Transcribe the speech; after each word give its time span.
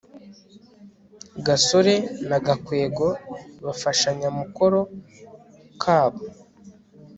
gasore 1.45 1.95
na 2.29 2.37
gakwego 2.45 3.07
bafashanya 3.65 4.27
mukoro 4.39 4.79
kabo 5.81 6.21